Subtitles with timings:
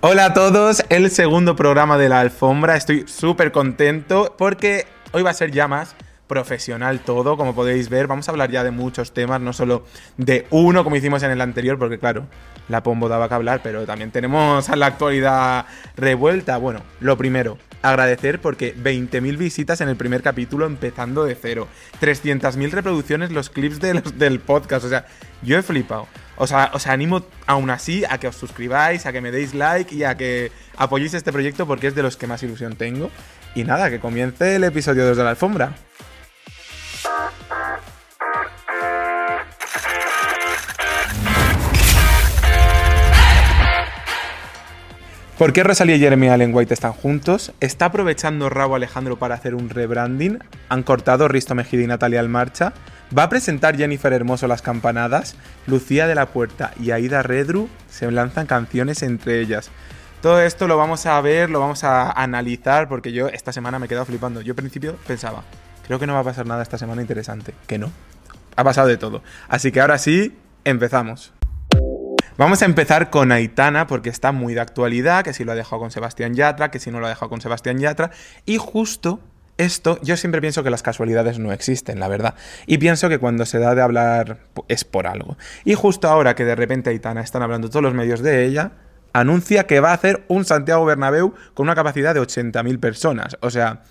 [0.00, 2.76] Hola a todos, el segundo programa de la alfombra.
[2.76, 5.96] Estoy súper contento porque hoy va a ser ya más
[6.28, 8.06] profesional todo, como podéis ver.
[8.06, 9.84] Vamos a hablar ya de muchos temas, no solo
[10.16, 12.28] de uno como hicimos en el anterior, porque claro,
[12.68, 15.66] la pombo daba que hablar, pero también tenemos a la actualidad
[15.96, 16.58] revuelta.
[16.58, 21.66] Bueno, lo primero, agradecer porque 20.000 visitas en el primer capítulo empezando de cero.
[22.00, 25.06] 300.000 reproducciones los clips del podcast, o sea,
[25.42, 26.06] yo he flipado.
[26.38, 29.92] O sea, os animo aún así a que os suscribáis, a que me deis like
[29.92, 33.10] y a que apoyéis este proyecto porque es de los que más ilusión tengo.
[33.56, 35.74] Y nada, que comience el episodio 2 de la alfombra.
[45.36, 47.52] ¿Por qué Rosalía y Jeremy Allen White están juntos?
[47.60, 50.38] ¿Está aprovechando Rabo Alejandro para hacer un rebranding?
[50.68, 52.72] ¿Han cortado Risto Mejida y Natalia Almarcha?
[53.16, 55.34] ¿Va a presentar Jennifer Hermoso las campanadas?
[55.66, 59.70] Lucía de la Puerta y Aida Redru se lanzan canciones entre ellas.
[60.20, 63.86] Todo esto lo vamos a ver, lo vamos a analizar, porque yo esta semana me
[63.86, 64.42] he quedado flipando.
[64.42, 65.42] Yo al principio pensaba,
[65.86, 67.54] creo que no va a pasar nada esta semana interesante.
[67.66, 67.90] Que no.
[68.56, 69.22] Ha pasado de todo.
[69.48, 71.32] Así que ahora sí, empezamos.
[72.36, 75.80] Vamos a empezar con Aitana porque está muy de actualidad, que si lo ha dejado
[75.80, 78.10] con Sebastián Yatra, que si no lo ha dejado con Sebastián Yatra.
[78.44, 79.20] Y justo
[79.58, 82.34] esto, yo siempre pienso que las casualidades no existen, la verdad.
[82.66, 85.36] Y pienso que cuando se da de hablar es por algo.
[85.64, 88.72] Y justo ahora que de repente Aitana están hablando todos los medios de ella,
[89.12, 93.36] anuncia que va a hacer un Santiago Bernabéu con una capacidad de 80.000 personas.
[93.40, 93.82] O sea,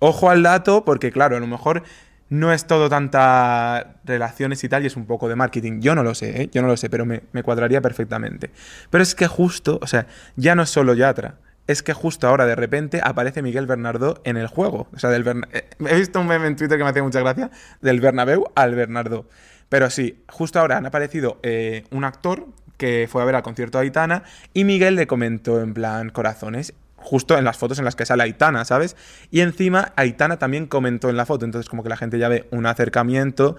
[0.00, 1.84] ojo al dato porque claro, a lo mejor
[2.28, 5.80] no es todo tanta relaciones y tal, y es un poco de marketing.
[5.80, 6.50] Yo no lo sé, ¿eh?
[6.52, 8.50] yo no lo sé, pero me, cuadraría perfectamente.
[8.90, 10.06] Pero es que justo, o sea,
[10.36, 14.36] ya no es solo Yatra, es que justo ahora de repente aparece Miguel Bernardo en
[14.36, 14.88] el juego.
[14.94, 17.50] O sea, del eh, he visto un meme en Twitter que me hacía mucha gracia,
[17.80, 19.26] del Bernabéu al Bernardo.
[19.68, 23.78] Pero sí, justo ahora han aparecido eh, un actor que fue a ver al concierto
[23.78, 27.96] de Aitana y Miguel le comentó en plan corazones justo en las fotos en las
[27.96, 28.96] que sale Aitana, ¿sabes?
[29.30, 32.48] Y encima Aitana también comentó en la foto, entonces como que la gente ya ve
[32.50, 33.56] un acercamiento.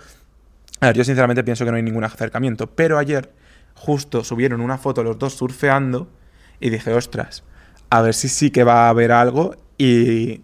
[0.82, 3.32] A ver, yo sinceramente pienso que no hay ningún acercamiento, pero ayer
[3.76, 6.10] justo subieron una foto los dos surfeando
[6.60, 7.44] y dije, ostras,
[7.98, 10.42] a ver si sí que va a haber algo y...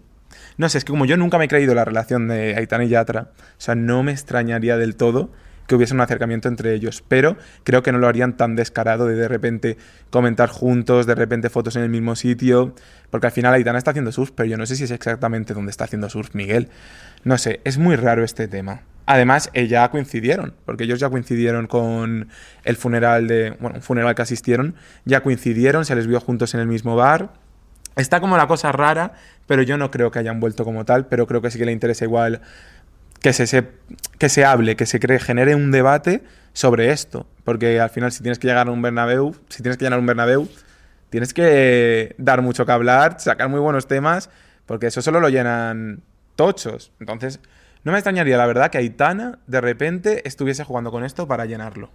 [0.58, 2.88] No sé, es que como yo nunca me he creído la relación de Aitana y
[2.88, 5.30] Yatra, o sea, no me extrañaría del todo
[5.66, 9.14] que hubiese un acercamiento entre ellos, pero creo que no lo harían tan descarado de
[9.14, 9.78] de repente
[10.10, 12.74] comentar juntos, de repente fotos en el mismo sitio,
[13.10, 15.70] porque al final Aitana está haciendo surf, pero yo no sé si es exactamente donde
[15.70, 16.68] está haciendo surf Miguel.
[17.24, 18.82] No sé, es muy raro este tema.
[19.06, 22.28] Además, ya coincidieron, porque ellos ya coincidieron con
[22.64, 26.60] el funeral de, bueno, un funeral que asistieron, ya coincidieron, se les vio juntos en
[26.60, 27.32] el mismo bar.
[27.96, 29.12] Está como la cosa rara,
[29.46, 31.72] pero yo no creo que hayan vuelto como tal, pero creo que sí que le
[31.72, 32.40] interesa igual
[33.20, 33.68] que se,
[34.18, 37.26] que se hable, que se cree, genere un debate sobre esto.
[37.44, 40.06] Porque al final, si tienes que llegar a un Bernabéu, si tienes que llenar un
[40.06, 40.48] Bernabéu,
[41.10, 44.28] tienes que dar mucho que hablar, sacar muy buenos temas,
[44.66, 46.02] porque eso solo lo llenan
[46.34, 46.92] tochos.
[46.98, 47.40] Entonces,
[47.84, 51.90] no me extrañaría, la verdad, que Aitana de repente estuviese jugando con esto para llenarlo.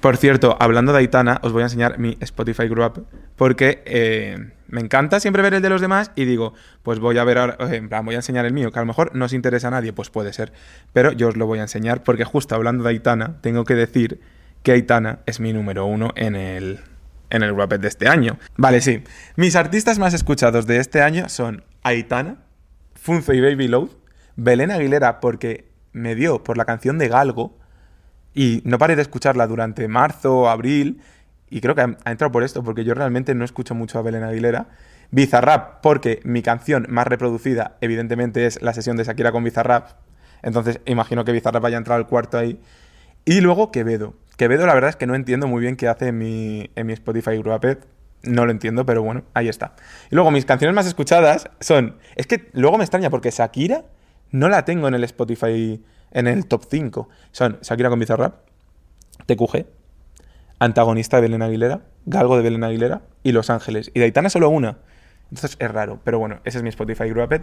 [0.00, 4.80] Por cierto, hablando de Aitana, os voy a enseñar mi Spotify Group porque eh, me
[4.80, 7.88] encanta siempre ver el de los demás y digo, pues voy a ver ahora, en
[7.88, 9.92] plan, voy a enseñar el mío, que a lo mejor no os interesa a nadie,
[9.92, 10.52] pues puede ser,
[10.92, 14.20] pero yo os lo voy a enseñar porque justo hablando de Aitana, tengo que decir
[14.62, 16.80] que Aitana es mi número uno en el,
[17.30, 18.38] en el de este año.
[18.56, 19.02] Vale, sí.
[19.36, 22.38] Mis artistas más escuchados de este año son Aitana,
[22.94, 23.90] Funzo y Baby Load,
[24.36, 27.58] Belén Aguilera porque me dio por la canción de Galgo,
[28.34, 31.00] y no paré de escucharla durante marzo, abril,
[31.52, 34.22] y creo que ha, entrado por esto, porque yo realmente no escucho mucho a Belén
[34.22, 34.68] Aguilera.
[35.10, 39.90] Bizarrap, porque mi canción más reproducida, evidentemente, es la sesión de Shakira con Bizarrap.
[40.42, 42.58] Entonces, imagino que Bizarrap haya entrado al cuarto ahí.
[43.26, 44.14] Y luego Quevedo.
[44.38, 46.94] Quevedo, la verdad es que no entiendo muy bien qué hace en mi, en mi
[46.94, 47.80] Spotify Group
[48.22, 49.74] No lo entiendo, pero bueno, ahí está.
[50.10, 51.96] Y luego mis canciones más escuchadas son.
[52.16, 53.84] Es que luego me extraña porque Shakira
[54.30, 58.34] no la tengo en el Spotify en el top 5 son Shakira con Bizarrap,
[59.26, 59.66] TQG,
[60.58, 63.90] antagonista de Belén Aguilera, Galgo de Belén Aguilera y Los Ángeles.
[63.94, 64.78] Y de Aitana solo una.
[65.30, 67.42] Entonces es raro, pero bueno, ese es mi Spotify Grouped.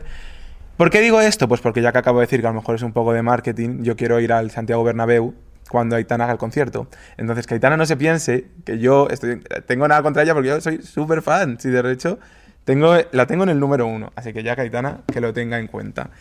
[0.77, 1.47] ¿Por qué digo esto?
[1.47, 3.21] Pues porque ya que acabo de decir que a lo mejor es un poco de
[3.21, 5.33] marketing, yo quiero ir al Santiago Bernabéu
[5.69, 6.87] cuando Aitana haga el concierto.
[7.17, 10.61] Entonces que Aitana no se piense que yo estoy, tengo nada contra ella porque yo
[10.61, 11.59] soy súper fan.
[11.59, 12.19] Si de hecho
[12.63, 14.11] tengo, la tengo en el número uno.
[14.15, 16.11] Así que ya que Aitana que lo tenga en cuenta.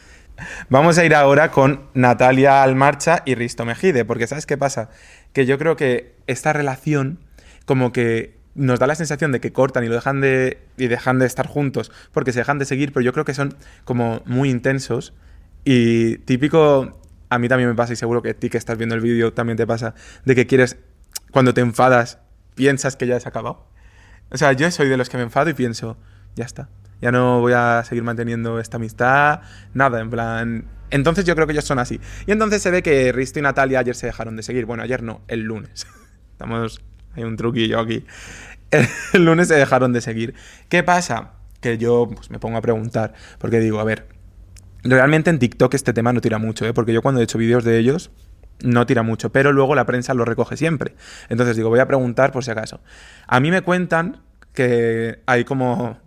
[0.68, 4.90] Vamos a ir ahora con Natalia Almarcha y Risto Mejide, porque ¿sabes qué pasa?
[5.32, 7.20] Que yo creo que esta relación
[7.64, 11.18] como que nos da la sensación de que cortan y lo dejan de y dejan
[11.18, 13.54] de estar juntos porque se dejan de seguir, pero yo creo que son
[13.84, 15.14] como muy intensos
[15.64, 17.00] y típico
[17.30, 19.32] a mí también me pasa y seguro que a ti que estás viendo el vídeo
[19.32, 19.94] también te pasa
[20.24, 20.76] de que quieres
[21.30, 22.18] cuando te enfadas
[22.54, 23.68] piensas que ya has acabado
[24.30, 25.96] O sea, yo soy de los que me enfado y pienso,
[26.34, 26.68] ya está.
[27.00, 29.40] Ya no voy a seguir manteniendo esta amistad,
[29.74, 30.64] nada, en plan...
[30.90, 32.00] Entonces yo creo que ellos son así.
[32.26, 34.64] Y entonces se ve que Risto y Natalia ayer se dejaron de seguir.
[34.64, 35.86] Bueno, ayer no, el lunes.
[36.32, 36.80] Estamos...
[37.14, 38.04] Hay un truquillo aquí.
[39.12, 40.34] El lunes se dejaron de seguir.
[40.68, 41.32] ¿Qué pasa?
[41.60, 44.06] Que yo pues, me pongo a preguntar, porque digo, a ver,
[44.84, 46.72] realmente en TikTok este tema no tira mucho, ¿eh?
[46.72, 48.10] porque yo cuando he hecho vídeos de ellos
[48.60, 50.94] no tira mucho, pero luego la prensa lo recoge siempre.
[51.28, 52.80] Entonces digo, voy a preguntar por si acaso.
[53.26, 54.20] A mí me cuentan
[54.52, 55.98] que hay como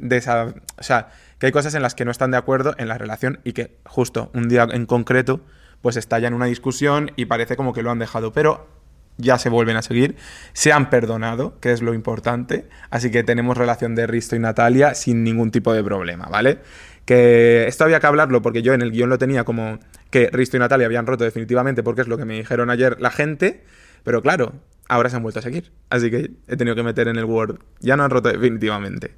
[0.00, 1.08] de esa, o sea,
[1.38, 3.76] que hay cosas en las que no están de acuerdo en la relación y que
[3.84, 5.40] justo un día en concreto
[5.80, 8.68] pues estallan una discusión y parece como que lo han dejado, pero
[9.16, 10.16] ya se vuelven a seguir,
[10.52, 14.94] se han perdonado, que es lo importante, así que tenemos relación de Risto y Natalia
[14.94, 16.58] sin ningún tipo de problema, ¿vale?
[17.04, 19.78] Que esto había que hablarlo porque yo en el guion lo tenía como
[20.10, 23.10] que Risto y Natalia habían roto definitivamente porque es lo que me dijeron ayer la
[23.10, 23.64] gente,
[24.04, 24.54] pero claro,
[24.88, 27.58] ahora se han vuelto a seguir, así que he tenido que meter en el Word,
[27.80, 29.14] ya no han roto definitivamente.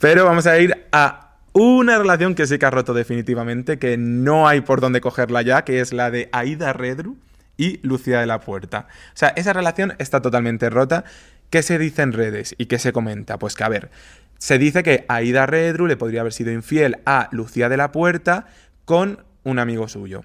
[0.00, 4.48] Pero vamos a ir a una relación que sí que ha roto definitivamente, que no
[4.48, 7.18] hay por dónde cogerla ya, que es la de Aida Redru
[7.58, 8.86] y Lucía de la Puerta.
[9.08, 11.04] O sea, esa relación está totalmente rota.
[11.50, 13.38] ¿Qué se dice en redes y qué se comenta?
[13.38, 13.90] Pues que, a ver,
[14.38, 18.46] se dice que Aida Redru le podría haber sido infiel a Lucía de la Puerta
[18.86, 20.22] con un amigo suyo.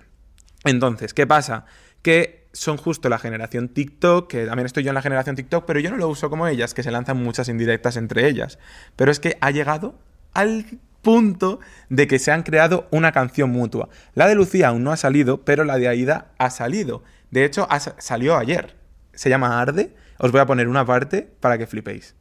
[0.64, 1.66] Entonces, ¿qué pasa?
[2.02, 5.80] Que son justo la generación TikTok, que también estoy yo en la generación TikTok, pero
[5.80, 8.58] yo no lo uso como ellas, que se lanzan muchas indirectas entre ellas.
[8.96, 10.00] Pero es que ha llegado
[10.34, 10.66] al
[11.02, 11.60] punto
[11.90, 13.90] de que se han creado una canción mutua.
[14.16, 17.04] La de Lucía aún no ha salido, pero la de Aida ha salido.
[17.30, 17.68] De hecho,
[17.98, 18.76] salió ayer.
[19.14, 19.94] Se llama Arde.
[20.18, 22.16] Os voy a poner una parte para que flipéis.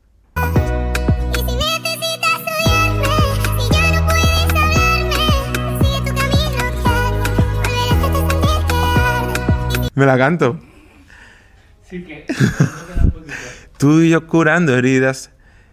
[9.95, 10.61] Me la canto.
[11.83, 12.27] Sí que.
[13.79, 15.31] Tú y yo curando heridas.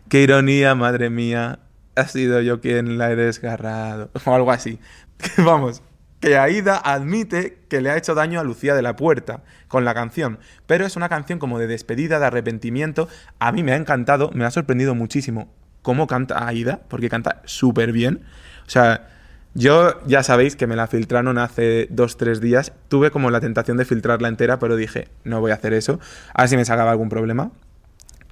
[0.10, 1.60] Qué ironía, madre mía.
[1.96, 4.10] Ha sido yo quien la he desgarrado.
[4.26, 4.80] O algo así.
[5.38, 5.82] Vamos
[6.22, 9.96] que Aida admite que le ha hecho daño a Lucía de la Puerta con la
[9.96, 10.38] canción,
[10.68, 13.10] pero es una canción como de despedida, de arrepentimiento.
[13.40, 15.52] A mí me ha encantado, me ha sorprendido muchísimo
[15.82, 18.22] cómo canta Aida, porque canta súper bien.
[18.68, 19.10] O sea,
[19.54, 22.74] yo ya sabéis que me la filtraron hace dos, tres días.
[22.88, 26.00] Tuve como la tentación de filtrarla entera, pero dije, no voy a hacer eso,
[26.34, 27.52] a ver si me sacaba algún problema.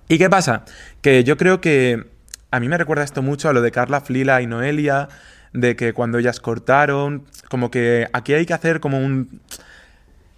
[0.07, 0.63] ¿Y qué pasa?
[1.01, 2.05] Que yo creo que
[2.51, 5.07] a mí me recuerda esto mucho a lo de Carla Flila y Noelia,
[5.53, 9.41] de que cuando ellas cortaron, como que aquí hay que hacer como un...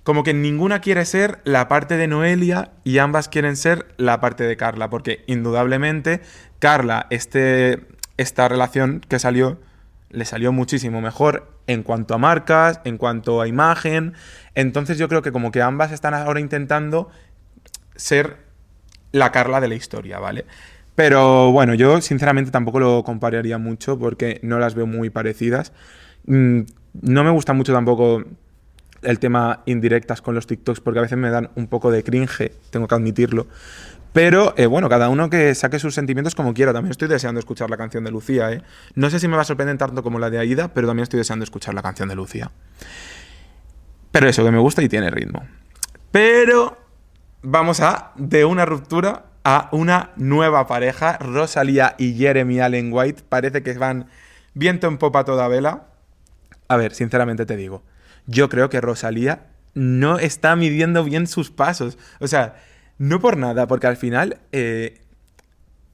[0.03, 4.45] Como que ninguna quiere ser la parte de Noelia y ambas quieren ser la parte
[4.45, 6.21] de Carla, porque indudablemente
[6.57, 7.85] Carla, este,
[8.17, 9.59] esta relación que salió,
[10.11, 14.13] le salió muchísimo mejor en cuanto a marcas, en cuanto a imagen.
[14.55, 17.09] Entonces yo creo que como que ambas están ahora intentando
[17.95, 18.37] ser
[19.11, 20.45] la Carla de la historia, ¿vale?
[20.95, 25.71] Pero bueno, yo sinceramente tampoco lo compararía mucho porque no las veo muy parecidas.
[26.25, 26.61] Mm,
[27.01, 28.23] no me gusta mucho tampoco
[29.01, 32.51] el tema indirectas con los TikToks porque a veces me dan un poco de cringe,
[32.69, 33.47] tengo que admitirlo.
[34.13, 36.73] Pero eh, bueno, cada uno que saque sus sentimientos como quiera.
[36.73, 38.51] También estoy deseando escuchar la canción de Lucía.
[38.51, 38.61] ¿eh?
[38.95, 41.17] No sé si me va a sorprender tanto como la de Aida, pero también estoy
[41.17, 42.51] deseando escuchar la canción de Lucía.
[44.11, 45.45] Pero eso, que me gusta y tiene ritmo.
[46.11, 46.77] Pero
[47.41, 53.23] vamos a de una ruptura a una nueva pareja, Rosalía y Jeremy Allen White.
[53.29, 54.07] Parece que van
[54.53, 55.88] viento en popa toda vela.
[56.67, 57.83] A ver, sinceramente te digo,
[58.27, 61.97] yo creo que Rosalía no está midiendo bien sus pasos.
[62.19, 62.55] O sea,
[63.01, 65.01] no por nada, porque al final eh,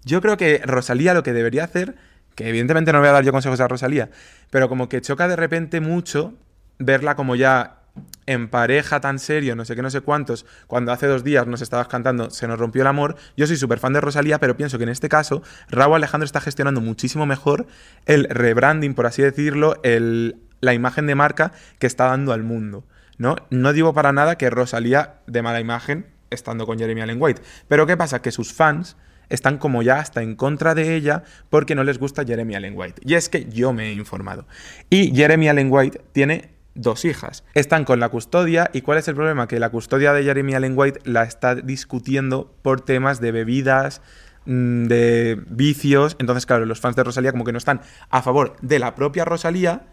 [0.03, 1.95] yo creo que Rosalía lo que debería hacer,
[2.35, 4.09] que evidentemente no voy a dar yo consejos a Rosalía,
[4.51, 6.33] pero como que choca de repente mucho
[6.79, 7.77] verla como ya
[8.25, 11.61] en pareja tan serio, no sé qué, no sé cuántos, cuando hace dos días nos
[11.61, 14.77] estabas cantando Se nos rompió el amor, yo soy súper fan de Rosalía, pero pienso
[14.77, 17.67] que en este caso Raúl Alejandro está gestionando muchísimo mejor
[18.05, 22.83] el rebranding, por así decirlo, el, la imagen de marca que está dando al mundo.
[23.17, 23.37] ¿no?
[23.49, 27.85] no digo para nada que Rosalía de mala imagen estando con Jeremy Allen White, pero
[27.85, 28.21] ¿qué pasa?
[28.21, 28.97] Que sus fans
[29.29, 33.01] están como ya hasta en contra de ella porque no les gusta Jeremy Allen White.
[33.05, 34.45] Y es que yo me he informado.
[34.89, 37.43] Y Jeremy Allen White tiene dos hijas.
[37.53, 39.47] Están con la custodia y ¿cuál es el problema?
[39.47, 44.01] Que la custodia de Jeremy Allen White la está discutiendo por temas de bebidas,
[44.45, 46.15] mm, de vicios.
[46.19, 49.25] Entonces, claro, los fans de Rosalía como que no están a favor de la propia
[49.25, 49.87] Rosalía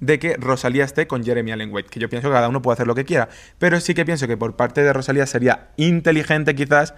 [0.00, 2.74] de que Rosalía esté con Jeremy Allen White, que yo pienso que cada uno puede
[2.74, 3.28] hacer lo que quiera,
[3.58, 6.94] pero sí que pienso que por parte de Rosalía sería inteligente quizás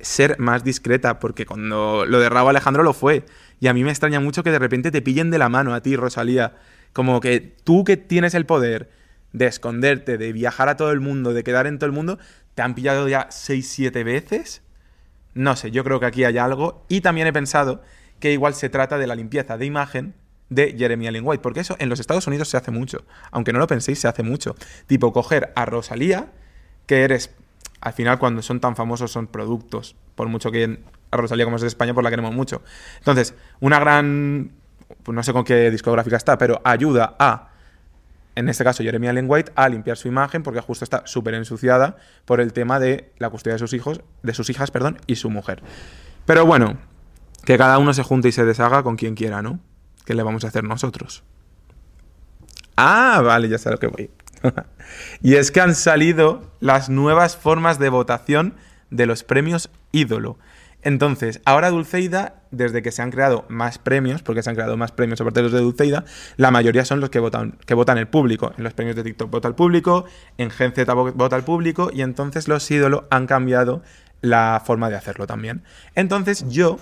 [0.00, 3.24] ser más discreta, porque cuando lo de Alejandro lo fue,
[3.60, 5.82] y a mí me extraña mucho que de repente te pillen de la mano a
[5.82, 6.54] ti, Rosalía,
[6.92, 8.90] como que tú que tienes el poder
[9.32, 12.18] de esconderte, de viajar a todo el mundo, de quedar en todo el mundo,
[12.54, 14.62] te han pillado ya 6, 7 veces.
[15.34, 16.84] No sé, yo creo que aquí hay algo.
[16.88, 17.82] Y también he pensado
[18.20, 20.14] que igual se trata de la limpieza de imagen
[20.50, 23.04] de Jeremy Allen White, porque eso en los Estados Unidos se hace mucho.
[23.30, 24.54] Aunque no lo penséis, se hace mucho.
[24.86, 26.32] Tipo, coger a Rosalía,
[26.86, 27.30] que eres.
[27.80, 29.94] Al final, cuando son tan famosos, son productos.
[30.14, 32.62] Por mucho que a Rosalía, como es de España, pues la queremos mucho.
[32.98, 34.52] Entonces, una gran.
[35.02, 37.50] Pues no sé con qué discográfica está, pero ayuda a
[38.38, 41.96] en este caso Jeremy Allen White, a limpiar su imagen porque justo está súper ensuciada
[42.24, 45.28] por el tema de la custodia de sus hijos, de sus hijas, perdón, y su
[45.28, 45.60] mujer.
[46.24, 46.78] Pero bueno,
[47.44, 49.58] que cada uno se junte y se deshaga con quien quiera, ¿no?
[50.08, 51.22] ¿Qué le vamos a hacer nosotros?
[52.78, 54.10] Ah, vale, ya sé lo que voy.
[55.22, 58.54] y es que han salido las nuevas formas de votación
[58.88, 60.38] de los premios ídolo.
[60.80, 64.92] Entonces, ahora Dulceida, desde que se han creado más premios, porque se han creado más
[64.92, 66.06] premios aparte de los de Dulceida,
[66.38, 68.54] la mayoría son los que votan, que votan el público.
[68.56, 70.06] En los premios de TikTok vota el público,
[70.38, 73.82] en Gen Z vota el público, y entonces los ídolos han cambiado
[74.22, 75.64] la forma de hacerlo también.
[75.94, 76.78] Entonces, yo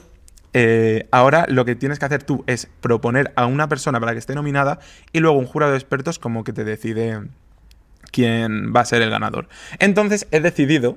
[0.58, 4.18] eh, ahora lo que tienes que hacer tú es proponer a una persona para que
[4.18, 4.78] esté nominada
[5.12, 7.20] y luego un jurado de expertos como que te decide
[8.10, 9.50] quién va a ser el ganador.
[9.80, 10.96] Entonces he decidido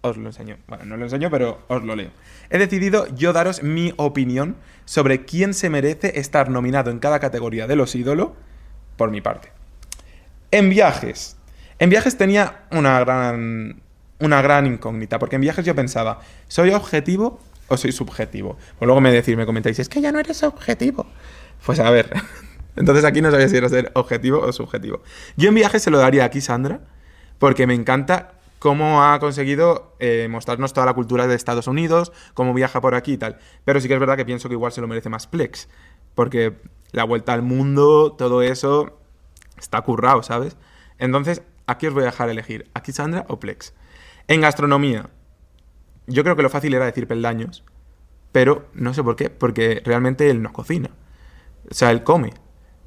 [0.00, 0.56] os lo enseño.
[0.66, 2.10] Bueno, no lo enseño, pero os lo leo.
[2.50, 7.68] He decidido yo daros mi opinión sobre quién se merece estar nominado en cada categoría
[7.68, 8.30] de los ídolos,
[8.96, 9.52] por mi parte.
[10.50, 11.36] En viajes.
[11.78, 13.80] En viajes tenía una gran,
[14.18, 18.56] una gran incógnita, porque en viajes yo pensaba, ¿soy objetivo o soy subjetivo?
[18.78, 21.06] Pues luego me decís, me comentáis, es que ya no eres objetivo.
[21.64, 22.10] Pues a ver,
[22.76, 25.02] entonces aquí no sabía si era ser objetivo o subjetivo.
[25.36, 26.80] Yo en viajes se lo daría aquí, Sandra,
[27.38, 32.54] porque me encanta cómo ha conseguido eh, mostrarnos toda la cultura de Estados Unidos, cómo
[32.54, 33.38] viaja por aquí y tal.
[33.64, 35.68] Pero sí que es verdad que pienso que igual se lo merece más Plex,
[36.14, 36.54] porque
[36.92, 38.98] la vuelta al mundo, todo eso,
[39.58, 40.56] está currado, ¿sabes?
[40.98, 43.74] Entonces, aquí os voy a dejar elegir, aquí Sandra o Plex.
[44.26, 45.10] En gastronomía,
[46.08, 47.64] yo creo que lo fácil era decir peldaños,
[48.32, 50.90] pero no sé por qué, porque realmente él no cocina.
[51.70, 52.32] O sea, él come.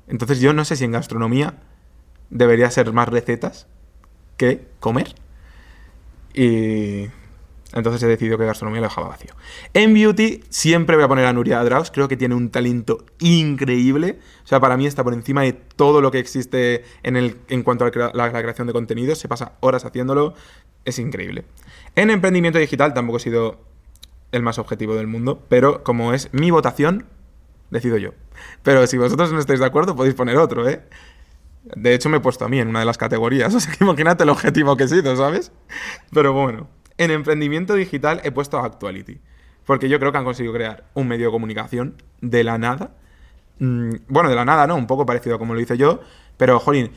[0.08, 1.62] Entonces yo no sé si en gastronomía
[2.30, 3.68] debería ser más recetas
[4.38, 5.16] que comer.
[6.34, 7.08] Y
[7.74, 9.34] entonces he decidido que gastronomía lo dejaba vacío.
[9.74, 14.20] En beauty siempre voy a poner a Nuria Draus, creo que tiene un talento increíble.
[14.44, 17.64] O sea, para mí está por encima de todo lo que existe en, el, en
[17.64, 19.20] cuanto a la, la creación de contenidos.
[19.20, 20.34] Se pasa horas haciéndolo,
[20.86, 21.46] es increíble.
[21.96, 23.60] En emprendimiento digital tampoco he sido
[24.32, 27.06] el más objetivo del mundo, pero como es mi votación,
[27.70, 28.12] decido yo.
[28.64, 30.82] Pero si vosotros no estáis de acuerdo, podéis poner otro, ¿eh?
[31.64, 33.54] De hecho, me he puesto a mí en una de las categorías.
[33.56, 35.52] O que imagínate el objetivo que he sido, ¿sabes?
[36.12, 36.68] Pero bueno,
[36.98, 39.20] en emprendimiento digital he puesto Actuality.
[39.66, 42.92] Porque yo creo que han conseguido crear un medio de comunicación de la nada.
[43.60, 44.76] Mm, bueno, de la nada, ¿no?
[44.76, 46.02] Un poco parecido a como lo hice yo.
[46.38, 46.92] Pero, jolín,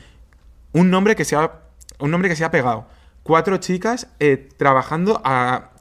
[0.73, 2.87] un nombre que se un nombre que se ha pegado.
[3.25, 5.19] Cuatro chicas eh, trabajando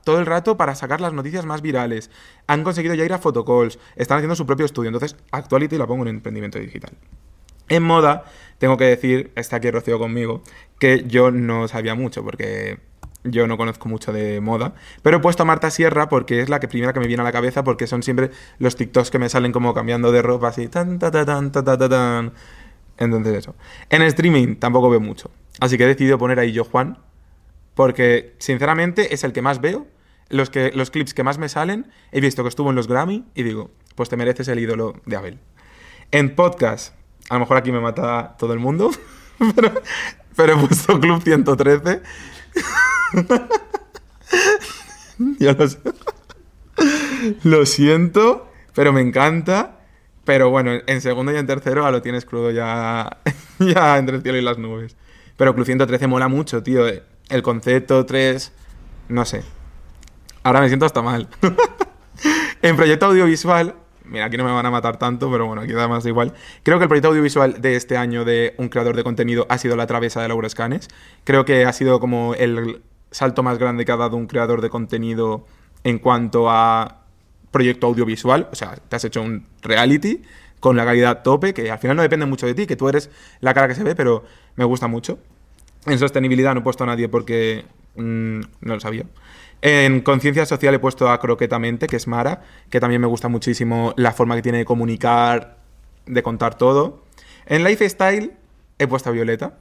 [0.03, 2.11] todo el rato para sacar las noticias más virales.
[2.47, 3.79] Han conseguido ya ir a photocalls.
[3.97, 4.89] Están haciendo su propio estudio.
[4.89, 6.95] Entonces, Actuality la pongo en emprendimiento digital.
[7.69, 8.25] En moda,
[8.57, 10.43] tengo que decir, está aquí Rocío conmigo,
[10.79, 12.79] que yo no sabía mucho porque
[13.25, 14.73] yo no conozco mucho de moda,
[15.03, 17.25] pero he puesto a Marta Sierra porque es la que primera que me viene a
[17.25, 20.69] la cabeza porque son siempre los TikToks que me salen como cambiando de ropa así
[20.69, 22.33] tan tan tan tan tan tan.
[22.97, 23.55] Entonces eso.
[23.91, 26.97] En streaming tampoco veo mucho, así que he decidido poner ahí yo Juan
[27.75, 29.87] porque sinceramente es el que más veo.
[30.31, 33.25] Los, que, los clips que más me salen, he visto que estuvo en los Grammy
[33.35, 35.39] y digo, pues te mereces el ídolo de Abel.
[36.11, 36.95] En podcast,
[37.29, 38.91] a lo mejor aquí me mata todo el mundo,
[40.37, 42.01] pero, he puesto Club 113.
[45.39, 45.79] Yo lo sé.
[47.43, 49.81] Lo siento, pero me encanta.
[50.25, 53.19] Pero bueno, en segundo y en tercero a lo tienes crudo ya,
[53.59, 54.97] ya entre el cielo y las nubes.
[55.37, 56.87] Pero Club 113 mola mucho, tío.
[57.29, 58.53] El concepto 3,
[59.09, 59.43] no sé.
[60.43, 61.29] Ahora me siento hasta mal.
[62.63, 65.89] en proyecto audiovisual Mira, aquí no me van a matar tanto, pero bueno, aquí da
[65.89, 66.35] más igual.
[66.63, 69.77] Creo que el proyecto audiovisual de este año de un creador de contenido ha sido
[69.77, 70.89] La Travesa de Laura Escanes.
[71.25, 74.69] Creo que ha sido como el salto más grande que ha dado un creador de
[74.69, 75.47] contenido
[75.85, 77.05] en cuanto a
[77.51, 78.49] proyecto audiovisual.
[78.53, 80.23] O sea, te has hecho un reality
[80.61, 83.11] con la calidad tope, que al final no depende mucho de ti, que tú eres
[83.41, 84.25] la cara que se ve, pero
[84.57, 85.19] me gusta mucho.
[85.87, 87.65] En sostenibilidad no he puesto a nadie porque
[87.97, 89.05] mm, no lo sabía.
[89.63, 93.95] En conciencia social he puesto a Croquetamente, que es Mara, que también me gusta muchísimo
[93.97, 95.59] la forma que tiene de comunicar,
[96.07, 97.05] de contar todo.
[97.47, 98.33] En Lifestyle
[98.79, 99.59] he puesto a Violeta.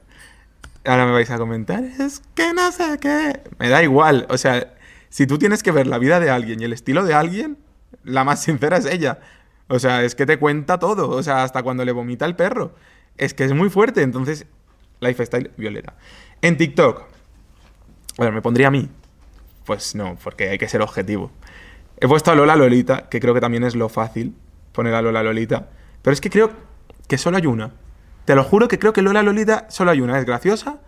[0.84, 3.40] Ahora me vais a comentar, es que no sé qué.
[3.58, 4.74] Me da igual, o sea,
[5.08, 7.56] si tú tienes que ver la vida de alguien y el estilo de alguien,
[8.02, 9.20] la más sincera es ella.
[9.68, 12.74] O sea, es que te cuenta todo, o sea, hasta cuando le vomita el perro.
[13.16, 14.46] Es que es muy fuerte, entonces,
[15.04, 15.94] Lifestyle, Violeta.
[16.42, 17.04] En TikTok,
[18.16, 18.88] bueno, me pondría a mí,
[19.64, 21.30] pues no, porque hay que ser objetivo.
[22.00, 24.34] He puesto a Lola Lolita, que creo que también es lo fácil,
[24.72, 25.68] poner a Lola Lolita.
[26.02, 26.50] Pero es que creo
[27.08, 27.72] que solo hay una.
[28.24, 30.18] Te lo juro que creo que Lola Lolita solo hay una.
[30.18, 30.80] Es graciosa,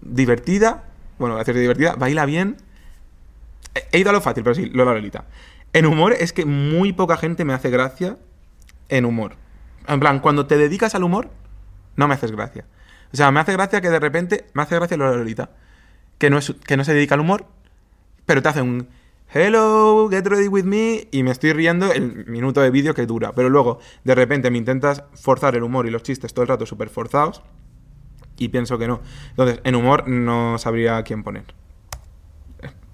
[0.00, 0.84] divertida,
[1.18, 2.56] bueno, hacer divertida, baila bien.
[3.92, 5.26] He ido a lo fácil, pero sí, Lola Lolita.
[5.72, 8.16] En humor es que muy poca gente me hace gracia
[8.88, 9.36] en humor.
[9.86, 11.30] En plan, cuando te dedicas al humor,
[11.96, 12.64] no me haces gracia.
[13.12, 15.50] O sea, me hace gracia que de repente me hace gracia Lolita.
[16.18, 17.46] Que no, es, que no se dedica al humor,
[18.26, 18.88] pero te hace un
[19.32, 23.32] hello, get ready with me, y me estoy riendo el minuto de vídeo que dura.
[23.32, 26.66] Pero luego, de repente, me intentas forzar el humor y los chistes todo el rato
[26.66, 27.42] súper forzados,
[28.36, 29.00] y pienso que no.
[29.30, 31.44] Entonces, en humor no sabría quién poner.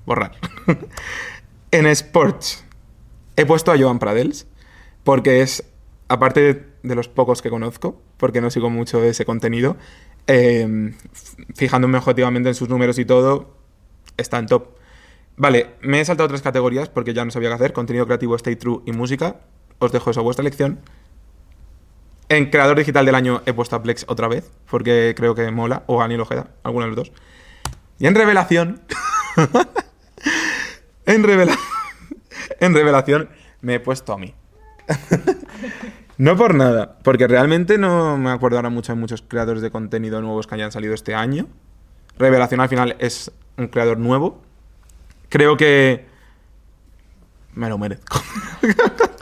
[0.04, 0.32] Borrar.
[1.70, 2.64] en sports,
[3.36, 4.46] he puesto a Joan Pradels,
[5.04, 5.64] porque es,
[6.08, 6.54] aparte de
[6.94, 9.76] los pocos que conozco, porque no sigo mucho ese contenido,
[10.26, 10.94] eh,
[11.54, 13.56] fijándome objetivamente en sus números y todo,
[14.16, 14.76] está en top.
[15.36, 17.72] Vale, me he saltado tres categorías porque ya no sabía qué hacer.
[17.72, 19.40] Contenido creativo, stay true y música.
[19.78, 20.80] Os dejo eso a vuestra elección.
[22.28, 25.84] En creador digital del año he puesto a Plex otra vez, porque creo que mola,
[25.86, 27.12] o a Daniel Ojeda, alguno de los dos.
[27.98, 28.82] Y en revelación...
[31.06, 31.56] en, revela
[32.60, 33.28] en revelación
[33.60, 34.34] me he puesto a mí.
[36.18, 40.20] no por nada, porque realmente no me acuerdo ahora mucho de muchos creadores de contenido
[40.22, 41.46] nuevos que hayan salido este año.
[42.18, 44.40] Revelación al final es un creador nuevo,
[45.28, 46.06] Creo que
[47.54, 48.22] me lo merezco.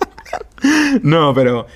[1.03, 1.67] no, pero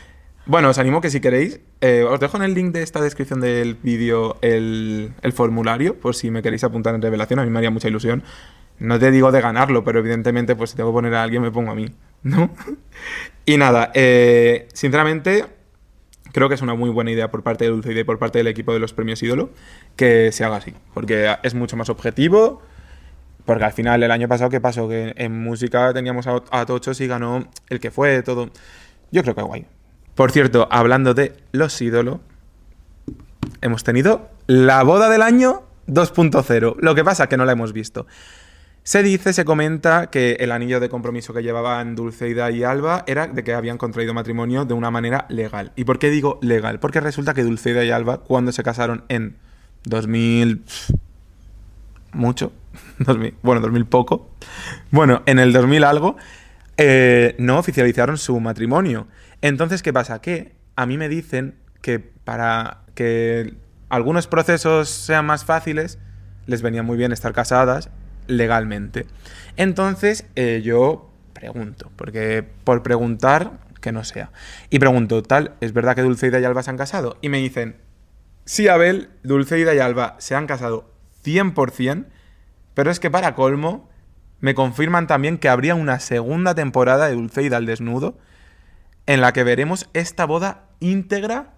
[0.46, 3.40] bueno, os animo que si queréis, eh, os dejo en el link de esta descripción
[3.40, 7.70] del vídeo el, formulario, por si me queréis apuntar en revelación, a mí me haría
[7.70, 8.22] mucha ilusión.
[8.78, 11.50] No te digo de ganarlo, pero evidentemente, pues si tengo que poner a alguien, me
[11.50, 11.86] pongo a mí,
[12.22, 12.50] ¿no?
[13.44, 15.44] y nada, eh, sinceramente,
[16.32, 18.46] creo que es una muy buena idea por parte de Dulce y por parte del
[18.46, 19.50] equipo de los premios ídolo
[19.96, 22.62] que se haga así, porque es mucho más objetivo
[23.48, 24.90] porque al final, el año pasado, ¿qué pasó?
[24.90, 28.50] Que en música teníamos a, Tochos y ganó el que fue, todo.
[29.10, 29.66] Yo creo que guay.
[30.14, 32.18] Por cierto, hablando de los ídolos,
[33.62, 36.76] hemos tenido la boda del año 2.0.
[36.78, 38.06] Lo que pasa es que no la hemos visto.
[38.88, 43.26] Se dice, se comenta que el anillo de compromiso que llevaban Dulceida y Alba era
[43.26, 45.72] de que habían contraído matrimonio de una manera legal.
[45.76, 46.80] ¿Y por qué digo legal?
[46.80, 49.36] Porque resulta que Dulceida y Alba, cuando se casaron en
[49.84, 50.64] 2000
[52.14, 52.50] mucho,
[53.00, 54.30] 2000, bueno, 2000 poco,
[54.90, 56.16] bueno, en el 2000 algo,
[56.78, 59.06] eh, no oficializaron su matrimonio.
[59.42, 60.22] Entonces, ¿qué pasa?
[60.22, 63.52] Que a mí me dicen que para que
[63.90, 65.98] algunos procesos sean más fáciles,
[66.46, 67.90] les venía muy bien estar casadas
[68.28, 69.06] legalmente.
[69.56, 74.30] Entonces, eh, yo pregunto, porque por preguntar, que no sea.
[74.70, 77.16] Y pregunto, tal, ¿es verdad que Dulceida y Alba se han casado?
[77.20, 77.76] Y me dicen,
[78.44, 80.92] sí, Abel, Dulceida y Alba se han casado
[81.24, 82.06] 100%,
[82.74, 83.88] pero es que para colmo
[84.40, 88.18] me confirman también que habría una segunda temporada de Dulceida al desnudo
[89.06, 91.54] en la que veremos esta boda íntegra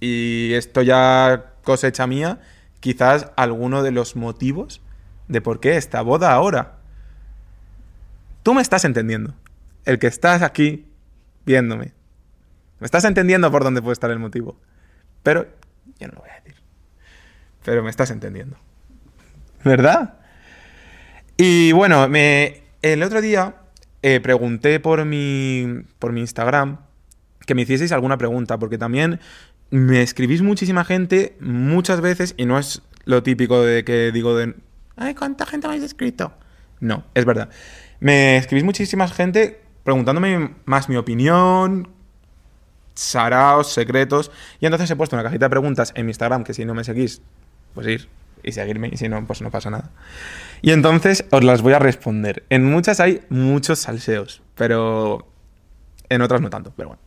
[0.00, 2.40] y esto ya cosecha mía,
[2.80, 4.80] quizás alguno de los motivos
[5.28, 6.76] de por qué esta boda ahora.
[8.42, 9.34] Tú me estás entendiendo.
[9.84, 10.86] El que estás aquí
[11.44, 11.92] viéndome.
[12.80, 14.56] Me estás entendiendo por dónde puede estar el motivo.
[15.22, 15.46] Pero
[15.98, 16.54] yo no lo voy a decir.
[17.64, 18.56] Pero me estás entendiendo.
[19.64, 20.14] ¿Verdad?
[21.36, 23.56] Y bueno, me, el otro día
[24.02, 26.78] eh, pregunté por mi, por mi Instagram
[27.46, 29.20] que me hicieseis alguna pregunta, porque también
[29.70, 34.54] me escribís muchísima gente muchas veces y no es lo típico de que digo de,
[34.96, 36.32] ay, ¿cuánta gente me habéis escrito?
[36.80, 37.48] No, es verdad.
[38.00, 41.88] Me escribís muchísima gente preguntándome más mi opinión,
[42.94, 46.64] saraos, secretos, y entonces he puesto una cajita de preguntas en mi Instagram, que si
[46.64, 47.22] no me seguís,
[47.74, 48.08] pues ir
[48.42, 49.90] y seguirme, y si no, pues no pasa nada.
[50.62, 52.44] Y entonces os las voy a responder.
[52.50, 55.28] En muchas hay muchos salseos, pero
[56.08, 57.02] en otras no tanto, pero bueno.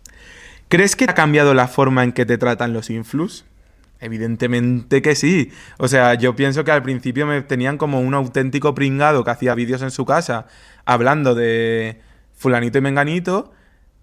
[0.69, 3.45] ¿Crees que ha cambiado la forma en que te tratan los influx?
[4.00, 5.52] Evidentemente que sí.
[5.78, 9.56] O sea, yo pienso que al principio me tenían como un auténtico pringado que hacía
[9.56, 10.48] vídeos en su casa
[10.86, 12.02] hablando de
[12.34, 13.52] fulanito y menganito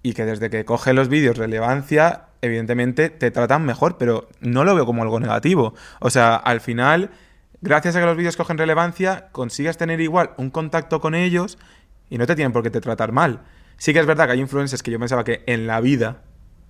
[0.02, 4.74] y que desde que coge los vídeos relevancia evidentemente te tratan mejor, pero no lo
[4.74, 5.74] veo como algo negativo.
[6.00, 7.10] O sea, al final,
[7.60, 11.58] gracias a que los vídeos cogen relevancia, consigues tener igual un contacto con ellos
[12.10, 13.42] y no te tienen por qué te tratar mal.
[13.78, 16.22] Sí que es verdad que hay influencers que yo pensaba que en la vida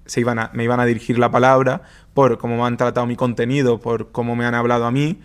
[0.06, 1.82] se iban me iban a dirigir la palabra
[2.14, 5.20] por cómo me han tratado mi contenido, por cómo me han hablado a mí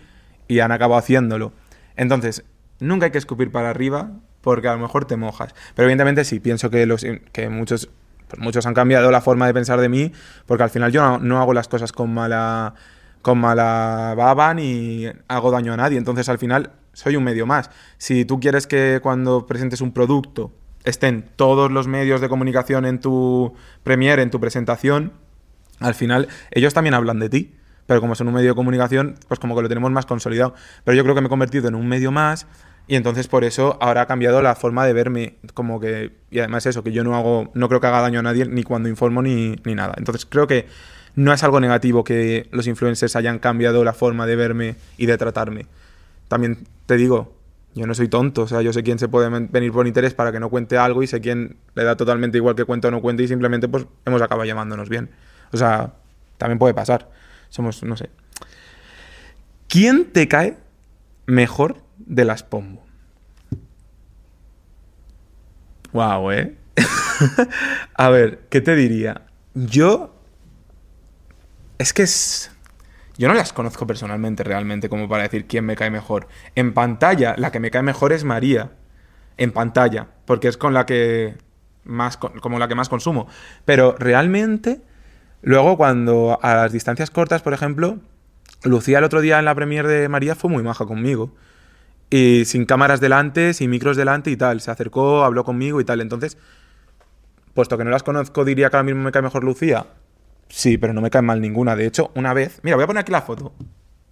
[0.48, 1.52] y han acabado haciéndolo.
[1.96, 2.44] Entonces,
[2.80, 5.54] nunca hay que escupir para arriba porque a lo mejor te mojas.
[5.74, 7.90] Pero evidentemente sí, pienso que, los, que muchos
[8.38, 10.12] muchos han cambiado la forma de pensar de mí,
[10.46, 12.74] porque al final yo no, hago las cosas con mala,
[13.20, 15.98] con mala baba ni hago daño a nadie.
[15.98, 17.70] Entonces al final soy un medio más.
[17.98, 20.52] Si tú quieres que cuando presentes un producto
[20.84, 25.12] estén todos los medios de comunicación en tu Premiere, en tu presentación,
[25.80, 27.54] al final ellos también hablan de ti.
[27.86, 30.54] Pero como son un medio de comunicación, pues como que lo tenemos más consolidado.
[30.84, 32.46] Pero yo creo que me he convertido en un medio más
[32.86, 35.36] y entonces por eso ahora ha cambiado la forma de verme.
[35.54, 36.12] Como que.
[36.30, 37.50] Y además eso, que yo no hago.
[37.54, 39.94] No creo que haga daño a nadie ni cuando informo ni, ni nada.
[39.96, 40.66] Entonces creo que
[41.14, 45.18] no es algo negativo que los influencers hayan cambiado la forma de verme y de
[45.18, 45.66] tratarme.
[46.28, 47.34] También te digo,
[47.74, 50.30] yo no soy tonto, o sea, yo sé quién se puede venir por interés para
[50.30, 53.00] que no cuente algo y sé quién le da totalmente igual que cuente o no
[53.00, 55.10] cuente y simplemente pues hemos acabado llamándonos bien.
[55.52, 55.94] O sea,
[56.38, 57.10] también puede pasar.
[57.48, 58.10] Somos, no sé.
[59.68, 60.58] ¿Quién te cae
[61.26, 62.84] mejor de las Pombo?
[65.92, 66.56] Wow, ¿eh?
[67.94, 69.22] A ver, ¿qué te diría?
[69.54, 70.14] Yo
[71.82, 72.51] es que es...
[73.18, 76.28] Yo no las conozco personalmente realmente como para decir quién me cae mejor.
[76.54, 78.72] En pantalla, la que me cae mejor es María.
[79.36, 81.34] En pantalla, porque es con la que
[81.84, 83.26] más como la que más consumo.
[83.64, 84.82] Pero realmente,
[85.42, 87.98] luego cuando a las distancias cortas, por ejemplo,
[88.64, 91.34] Lucía el otro día en la premier de María fue muy maja conmigo.
[92.10, 94.60] Y sin cámaras delante, sin micros delante y tal.
[94.60, 96.00] Se acercó, habló conmigo y tal.
[96.00, 96.36] Entonces,
[97.54, 99.86] puesto que no las conozco, diría que ahora mismo me cae mejor Lucía.
[100.54, 101.74] Sí, pero no me cae mal ninguna.
[101.76, 102.60] De hecho, una vez.
[102.62, 103.54] Mira, voy a poner aquí la foto.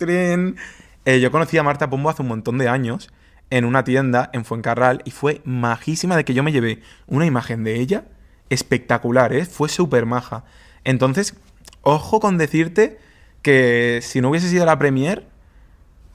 [0.00, 3.12] Eh, yo conocí a Marta Pombo hace un montón de años
[3.50, 7.62] en una tienda en Fuencarral y fue majísima de que yo me llevé una imagen
[7.62, 8.04] de ella
[8.48, 9.44] espectacular, ¿eh?
[9.44, 10.44] Fue súper maja.
[10.82, 11.34] Entonces,
[11.82, 12.98] ojo con decirte
[13.42, 15.26] que si no hubiese sido la premier,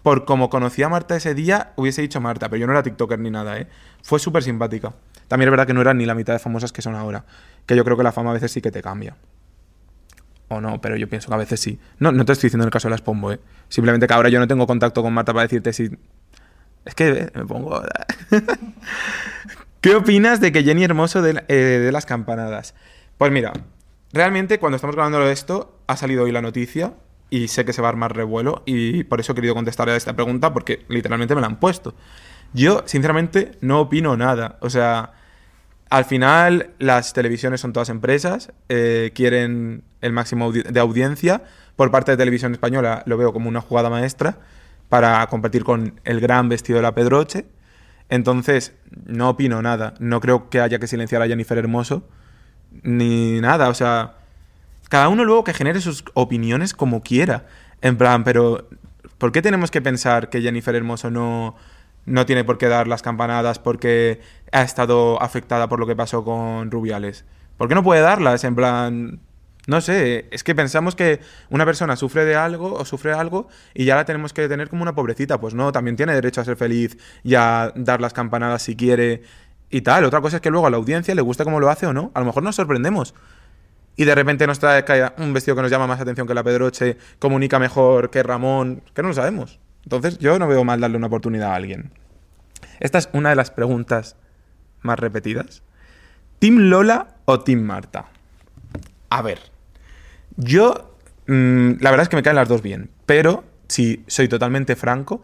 [0.01, 3.19] por como conocí a Marta ese día, hubiese dicho Marta, pero yo no era TikToker
[3.19, 3.67] ni nada, ¿eh?
[4.01, 4.95] Fue súper simpática.
[5.27, 7.25] También es verdad que no eran ni la mitad de famosas que son ahora,
[7.67, 9.15] que yo creo que la fama a veces sí que te cambia.
[10.47, 11.79] O no, pero yo pienso que a veces sí.
[11.99, 13.39] No, no te estoy diciendo en el caso de las Pombo, ¿eh?
[13.69, 15.89] Simplemente que ahora yo no tengo contacto con Marta para decirte si...
[16.85, 17.81] Es que eh, me pongo...
[19.81, 22.73] ¿Qué opinas de que Jenny Hermoso de, eh, de, las campanadas?
[23.17, 23.53] Pues mira,
[24.13, 26.93] realmente cuando estamos grabando esto, ha salido hoy la noticia
[27.29, 29.95] y sé que se va a armar revuelo y por eso he querido contestar a
[29.95, 31.93] esta pregunta porque literalmente me la han puesto.
[32.53, 34.57] Yo, sinceramente, no opino nada.
[34.61, 35.13] O sea,
[35.89, 41.43] al final las televisiones son todas empresas, eh, quieren el máximo de audiencia.
[41.75, 44.37] Por parte de Televisión Española lo veo como una jugada maestra
[44.89, 47.45] para competir con el gran vestido de la Pedroche.
[48.09, 48.73] Entonces,
[49.05, 49.93] no opino nada.
[49.99, 52.07] No creo que haya que silenciar a Jennifer Hermoso.
[52.83, 53.69] Ni nada.
[53.69, 54.15] O sea,
[54.89, 57.45] cada uno luego que genere sus opiniones como quiera.
[57.81, 58.69] En plan, pero
[59.17, 61.55] ¿por qué tenemos que pensar que Jennifer Hermoso no,
[62.05, 66.23] no tiene por qué dar las campanadas porque ha estado afectada por lo que pasó
[66.23, 67.25] con Rubiales.
[67.57, 68.43] ¿Por qué no puede darlas?
[68.43, 69.19] En plan,
[69.67, 73.85] no sé, es que pensamos que una persona sufre de algo o sufre algo y
[73.85, 75.39] ya la tenemos que tener como una pobrecita.
[75.39, 79.23] Pues no, también tiene derecho a ser feliz y a dar las campanadas si quiere
[79.69, 80.05] y tal.
[80.05, 82.11] Otra cosa es que luego a la audiencia le gusta cómo lo hace o no.
[82.13, 83.15] A lo mejor nos sorprendemos.
[83.95, 84.83] Y de repente nos trae
[85.17, 89.01] un vestido que nos llama más atención que la Pedroche, comunica mejor que Ramón, que
[89.01, 89.59] no lo sabemos.
[89.85, 91.91] Entonces yo no veo mal darle una oportunidad a alguien.
[92.79, 94.15] Esta es una de las preguntas
[94.81, 95.63] más repetidas.
[96.39, 98.07] ¿Team Lola o Team Marta?
[99.09, 99.39] A ver,
[100.35, 104.75] yo mm, la verdad es que me caen las dos bien, pero si soy totalmente
[104.75, 105.21] franco,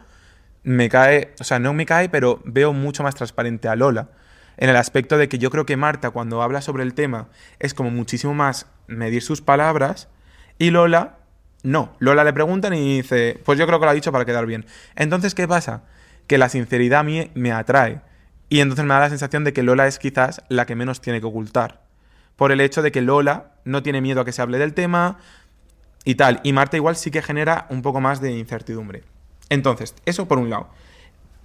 [0.64, 4.10] me cae, o sea, no me cae, pero veo mucho más transparente a Lola
[4.58, 7.74] en el aspecto de que yo creo que Marta cuando habla sobre el tema es
[7.74, 10.08] como muchísimo más medir sus palabras
[10.60, 11.18] y Lola
[11.64, 14.46] no, Lola le preguntan y dice, pues yo creo que lo ha dicho para quedar
[14.46, 14.66] bien.
[14.96, 15.84] Entonces, ¿qué pasa?
[16.28, 18.02] Que la sinceridad a mí me atrae.
[18.50, 21.22] Y entonces me da la sensación de que Lola es quizás la que menos tiene
[21.22, 21.82] que ocultar.
[22.36, 25.20] Por el hecho de que Lola no tiene miedo a que se hable del tema
[26.04, 26.40] y tal.
[26.44, 29.04] Y Marta igual sí que genera un poco más de incertidumbre.
[29.50, 30.70] Entonces, eso por un lado.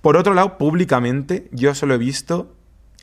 [0.01, 2.55] Por otro lado, públicamente yo solo he visto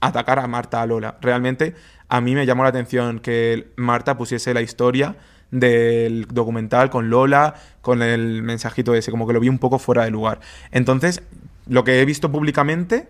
[0.02, 1.18] atacar a Marta a Lola.
[1.22, 1.76] Realmente
[2.10, 5.16] a mí me llamó la atención que Marta pusiese la historia
[5.54, 10.04] del documental con Lola, con el mensajito ese, como que lo vi un poco fuera
[10.04, 10.40] de lugar.
[10.72, 11.22] Entonces,
[11.68, 13.08] lo que he visto públicamente,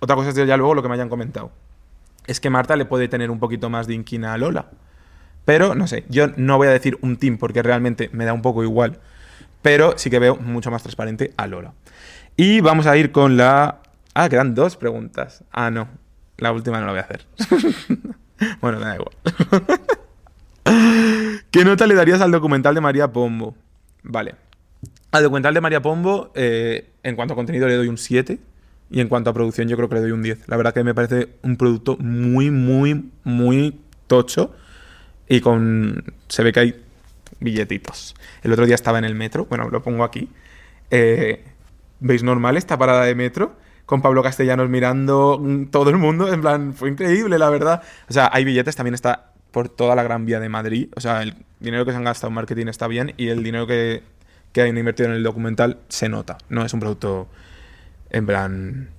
[0.00, 1.52] otra cosa es ya luego lo que me hayan comentado,
[2.26, 4.70] es que Marta le puede tener un poquito más de inquina a Lola.
[5.44, 8.42] Pero, no sé, yo no voy a decir un team porque realmente me da un
[8.42, 8.98] poco igual,
[9.62, 11.74] pero sí que veo mucho más transparente a Lola.
[12.36, 13.80] Y vamos a ir con la...
[14.14, 15.44] Ah, quedan dos preguntas.
[15.52, 15.88] Ah, no,
[16.38, 17.26] la última no la voy a hacer.
[18.60, 19.14] bueno, da igual.
[21.56, 23.54] ¿Qué nota le darías al documental de María Pombo?
[24.02, 24.34] Vale.
[25.10, 28.38] Al documental de María Pombo, eh, en cuanto a contenido le doy un 7
[28.90, 30.48] y en cuanto a producción yo creo que le doy un 10.
[30.48, 34.54] La verdad que me parece un producto muy, muy, muy tocho
[35.30, 36.04] y con...
[36.28, 36.84] se ve que hay
[37.40, 38.14] billetitos.
[38.42, 40.28] El otro día estaba en el metro, bueno, lo pongo aquí.
[40.90, 41.42] Eh,
[42.00, 43.56] ¿Veis normal esta parada de metro?
[43.86, 47.82] Con Pablo Castellanos mirando mm, todo el mundo, en plan, fue increíble, la verdad.
[48.10, 50.88] O sea, hay billetes, también está por toda la Gran Vía de Madrid.
[50.96, 53.66] O sea, el dinero que se han gastado en marketing está bien y el dinero
[53.66, 54.02] que,
[54.52, 56.36] que han invertido en el documental se nota.
[56.50, 57.26] No es un producto,
[58.10, 58.90] en plan,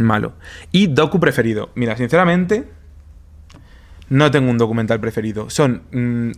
[0.00, 0.32] malo.
[0.72, 1.70] Y docu preferido.
[1.76, 2.68] Mira, sinceramente,
[4.08, 5.48] no tengo un documental preferido.
[5.50, 6.32] Son, mm,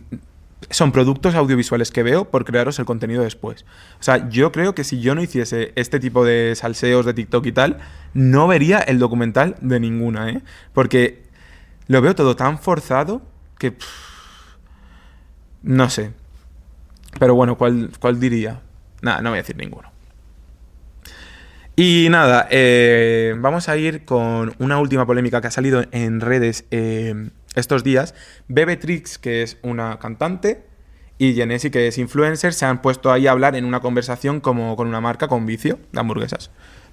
[0.69, 3.65] son productos audiovisuales que veo por crearos el contenido después.
[3.99, 7.43] O sea, yo creo que si yo no hiciese este tipo de salseos de TikTok
[7.47, 7.79] y tal,
[8.13, 10.43] no vería el documental de ninguna, ¿eh?
[10.71, 11.23] Porque
[11.87, 13.75] lo veo todo tan forzado que...
[15.63, 16.11] no sé.
[17.19, 18.61] Pero bueno, ¿cuál, cuál diría?
[19.01, 19.95] Nada, no voy a decir ninguno.
[21.77, 26.65] Y nada, eh, vamos a ir con una última polémica que ha salido en redes
[26.71, 28.15] eh, estos días.
[28.47, 30.63] Bebetrix, que es una cantante,
[31.17, 34.77] y Genesi, que es influencer, se han puesto ahí a hablar en una conversación como
[34.77, 36.49] con una marca con vicio de hamburguesas.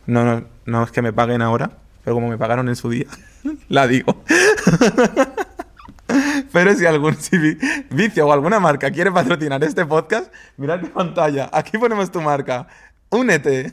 [0.07, 3.07] No, no, no es que me paguen ahora, pero como me pagaron en su día,
[3.69, 4.25] la digo.
[6.53, 7.39] Pero si algún si
[7.91, 11.49] vicio o alguna marca quiere patrocinar este podcast, mirad mi pantalla.
[11.53, 12.67] Aquí ponemos tu marca.
[13.11, 13.73] Únete.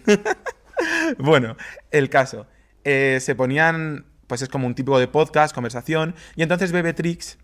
[1.18, 1.56] bueno,
[1.92, 2.46] el caso.
[2.84, 7.38] Eh, se ponían, pues es como un tipo de podcast, conversación, y entonces Bebetrix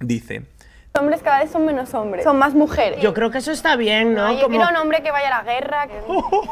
[0.00, 0.42] dice,
[0.94, 3.00] Los hombres cada vez son menos hombres, son más mujeres.
[3.00, 4.26] Yo creo que eso está bien, ¿no?
[4.28, 6.00] No, yo Como- quiero un hombre que vaya a la guerra, que,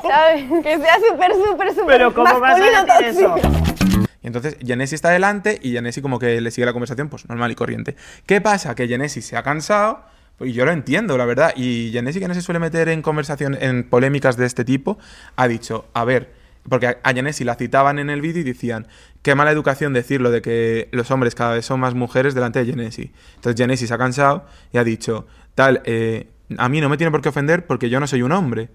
[0.09, 0.45] ¿sabes?
[0.63, 3.64] Que sea súper, súper, súper Pero ¿cómo vas a masculino decir eso?
[4.27, 7.55] Entonces Genesi está delante y Genesi como que le sigue la conversación, pues normal y
[7.55, 7.97] corriente.
[8.27, 8.75] ¿Qué pasa?
[8.75, 10.03] Que Genesi se ha cansado,
[10.39, 11.53] pues yo lo entiendo, la verdad.
[11.57, 14.99] Y Genesi, que no se suele meter en conversación, en polémicas de este tipo,
[15.37, 16.33] ha dicho, a ver,
[16.69, 18.87] porque a- a Genesi la citaban en el vídeo y decían,
[19.23, 22.67] qué mala educación decirlo de que los hombres cada vez son más mujeres delante de
[22.67, 23.13] Genesi.
[23.37, 27.11] Entonces Genesi se ha cansado y ha dicho, tal, eh, a mí no me tiene
[27.11, 28.69] por qué ofender porque yo no soy un hombre.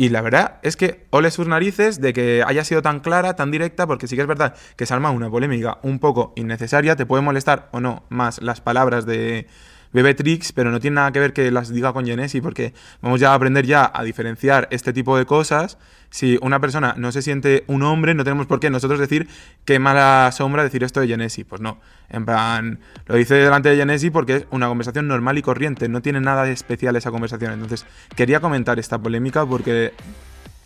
[0.00, 3.50] Y la verdad es que ole sus narices de que haya sido tan clara, tan
[3.50, 7.04] directa, porque sí que es verdad que se arma una polémica un poco innecesaria, te
[7.04, 9.46] puede molestar o no más las palabras de
[9.92, 13.32] Bebetrix, pero no tiene nada que ver que las diga con Genesi, porque vamos ya
[13.32, 15.76] a aprender ya a diferenciar este tipo de cosas.
[16.10, 19.28] Si una persona no se siente un hombre, no tenemos por qué nosotros decir
[19.64, 21.44] qué mala sombra decir esto de Genesi.
[21.44, 25.42] Pues no, en plan, lo dice delante de Genesi porque es una conversación normal y
[25.42, 27.52] corriente, no tiene nada de especial esa conversación.
[27.52, 29.94] Entonces, quería comentar esta polémica porque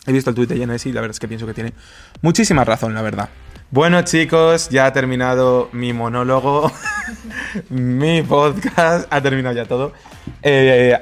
[0.07, 1.73] he visto el tuit de Genesi y la verdad es que pienso que tiene
[2.21, 3.29] muchísima razón, la verdad.
[3.71, 6.71] Bueno chicos, ya ha terminado mi monólogo,
[7.69, 9.91] mi podcast, ha terminado ya todo.
[10.41, 10.97] Eh,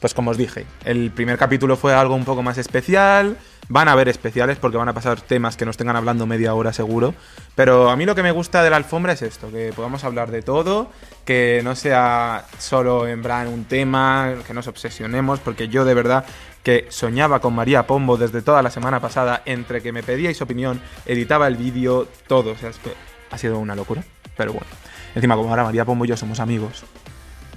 [0.00, 3.36] pues como os dije, el primer capítulo fue algo un poco más especial.
[3.70, 6.72] Van a haber especiales porque van a pasar temas que nos tengan hablando media hora
[6.72, 7.14] seguro.
[7.54, 10.32] Pero a mí lo que me gusta de la alfombra es esto, que podamos hablar
[10.32, 10.90] de todo,
[11.24, 16.24] que no sea solo en un tema, que nos obsesionemos, porque yo de verdad
[16.64, 20.80] que soñaba con María Pombo desde toda la semana pasada, entre que me pedíais opinión,
[21.06, 22.50] editaba el vídeo, todo.
[22.50, 22.92] O sea, es que
[23.30, 24.02] ha sido una locura.
[24.36, 24.66] Pero bueno,
[25.14, 26.82] encima como ahora María Pombo y yo somos amigos,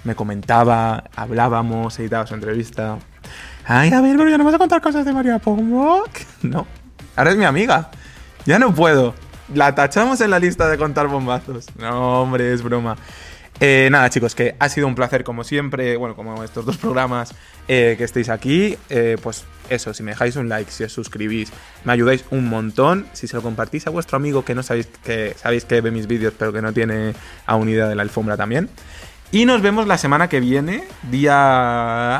[0.03, 2.99] me comentaba, hablábamos, editaba su entrevista.
[3.65, 6.03] Ay, a ver, pero ya no vas a contar cosas de María Pombo.
[6.41, 6.67] No,
[7.15, 7.89] ahora es mi amiga.
[8.45, 9.13] Ya no puedo.
[9.53, 11.67] La tachamos en la lista de contar bombazos.
[11.77, 12.97] No, hombre, es broma.
[13.59, 17.33] Eh, nada, chicos, que ha sido un placer como siempre, bueno, como estos dos programas,
[17.67, 18.77] eh, que estéis aquí.
[18.89, 21.51] Eh, pues eso, si me dejáis un like, si os suscribís,
[21.85, 23.05] me ayudáis un montón.
[23.13, 26.07] Si se lo compartís a vuestro amigo que no sabéis que sabéis que ve mis
[26.07, 27.13] vídeos, pero que no tiene
[27.45, 28.69] a unidad de la alfombra también.
[29.33, 32.19] Y nos vemos la semana que viene, día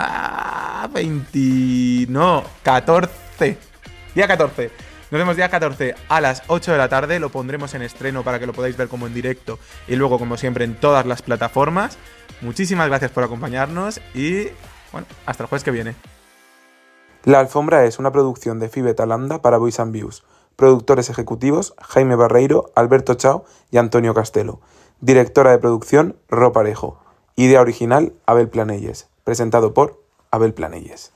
[0.91, 2.07] 20...
[2.11, 3.59] No, 14.
[4.15, 4.71] Día 14.
[5.11, 7.19] Nos vemos día 14 a las 8 de la tarde.
[7.19, 10.37] Lo pondremos en estreno para que lo podáis ver como en directo y luego, como
[10.37, 11.99] siempre, en todas las plataformas.
[12.41, 14.47] Muchísimas gracias por acompañarnos y,
[14.91, 15.93] bueno, hasta el jueves que viene.
[17.25, 20.23] La Alfombra es una producción de Fibe Talanda para Voice and Views.
[20.55, 24.61] Productores ejecutivos Jaime Barreiro, Alberto Chao y Antonio Castelo.
[24.99, 27.02] Directora de producción Ro Parejo.
[27.35, 29.07] Idea original Abel Planelles.
[29.23, 31.13] Presentado por Abel Planelles.